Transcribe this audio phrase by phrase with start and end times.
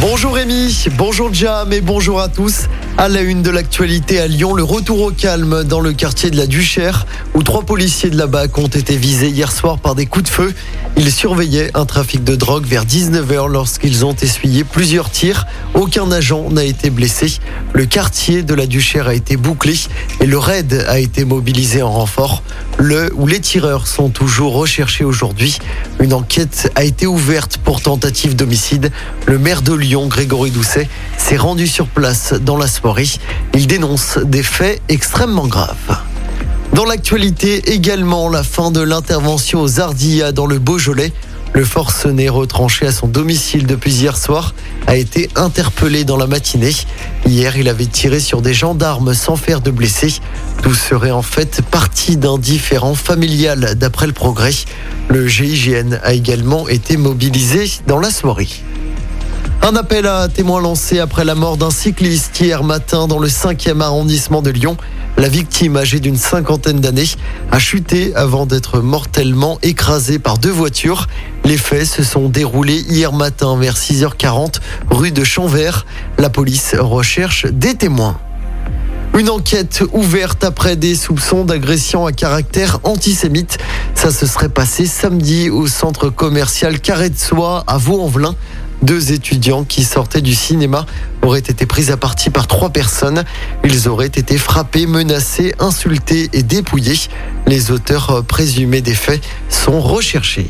[0.00, 2.68] Bonjour Rémi, bonjour Jam et bonjour à tous.
[2.96, 6.38] À la une de l'actualité à Lyon, le retour au calme dans le quartier de
[6.38, 10.06] la Duchère, où trois policiers de la BAC ont été visés hier soir par des
[10.06, 10.54] coups de feu.
[10.96, 15.46] Ils surveillaient un trafic de drogue vers 19h lorsqu'ils ont essuyé plusieurs tirs.
[15.74, 17.38] Aucun agent n'a été blessé.
[17.72, 19.74] Le quartier de la Duchère a été bouclé
[20.20, 22.42] et le raid a été mobilisé en renfort.
[22.78, 25.58] Le ou les tireurs sont toujours recherchés aujourd'hui.
[26.00, 28.90] Une enquête a été ouverte pour tentative d'homicide.
[29.26, 33.08] Le maire de Lyon, Grégory Doucet, s'est rendu sur place dans la soirée.
[33.54, 35.98] Il dénonce des faits extrêmement graves.
[36.74, 41.12] Dans l'actualité également, la fin de l'intervention aux Ardillas dans le Beaujolais.
[41.52, 44.54] Le forcené retranché à son domicile depuis hier soir
[44.86, 46.72] a été interpellé dans la matinée.
[47.26, 50.14] Hier, il avait tiré sur des gendarmes sans faire de blessés.
[50.62, 54.54] Tout serait en fait partie d'un différent familial d'après le progrès.
[55.08, 58.48] Le GIGN a également été mobilisé dans la soirée.
[59.62, 63.82] Un appel à témoins lancé après la mort d'un cycliste hier matin dans le 5e
[63.82, 64.78] arrondissement de Lyon.
[65.18, 67.10] La victime, âgée d'une cinquantaine d'années,
[67.52, 71.08] a chuté avant d'être mortellement écrasée par deux voitures.
[71.44, 75.84] Les faits se sont déroulés hier matin vers 6h40 rue de Champvert.
[76.16, 78.18] La police recherche des témoins.
[79.18, 83.58] Une enquête ouverte après des soupçons d'agression à caractère antisémite.
[83.94, 88.34] Ça se serait passé samedi au centre commercial Carré de Soie à Vaux-en-Velin.
[88.82, 90.86] Deux étudiants qui sortaient du cinéma
[91.22, 93.24] auraient été pris à partie par trois personnes.
[93.64, 96.98] Ils auraient été frappés, menacés, insultés et dépouillés.
[97.46, 100.48] Les auteurs présumés des faits sont recherchés.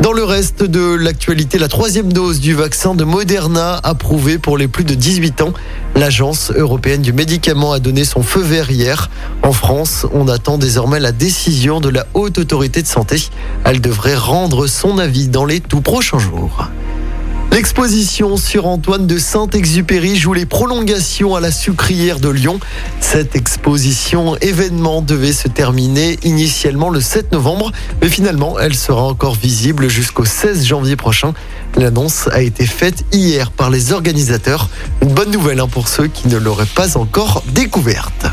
[0.00, 4.66] Dans le reste de l'actualité, la troisième dose du vaccin de Moderna approuvée pour les
[4.66, 5.52] plus de 18 ans.
[5.94, 9.10] L'Agence européenne du médicament a donné son feu vert hier.
[9.42, 13.28] En France, on attend désormais la décision de la haute autorité de santé.
[13.64, 16.70] Elle devrait rendre son avis dans les tout prochains jours.
[17.52, 22.60] L'exposition sur Antoine de Saint-Exupéry joue les prolongations à la sucrière de Lyon.
[23.00, 29.34] Cette exposition événement devait se terminer initialement le 7 novembre, mais finalement elle sera encore
[29.34, 31.34] visible jusqu'au 16 janvier prochain.
[31.76, 34.68] L'annonce a été faite hier par les organisateurs.
[35.02, 38.26] Une bonne nouvelle hein, pour ceux qui ne l'auraient pas encore découverte.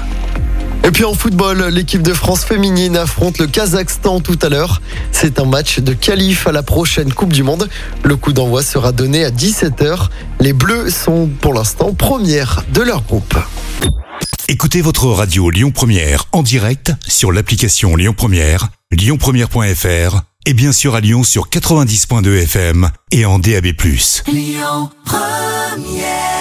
[0.98, 4.82] Et puis en football, l'équipe de France féminine affronte le Kazakhstan tout à l'heure.
[5.12, 7.70] C'est un match de qualif à la prochaine Coupe du Monde.
[8.04, 10.08] Le coup d'envoi sera donné à 17h.
[10.40, 13.38] Les Bleus sont pour l'instant premières de leur groupe.
[14.48, 20.96] Écoutez votre radio Lyon Première en direct sur l'application Lyon Première, lyonpremière.fr et bien sûr
[20.96, 23.68] à Lyon sur 90.2 FM et en DAB+.
[24.28, 26.37] Lyon Première